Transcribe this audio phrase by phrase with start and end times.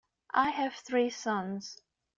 [0.33, 1.79] I have three sons.